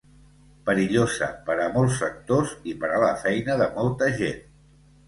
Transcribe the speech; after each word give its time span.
Perillosa 0.69 1.27
per 1.51 1.57
a 1.65 1.69
molts 1.75 2.01
sectors 2.01 2.57
i 2.73 2.75
per 2.83 2.93
a 2.97 3.05
la 3.07 3.13
feina 3.27 3.63
de 3.65 3.71
molta 3.79 4.15
gent. 4.25 4.47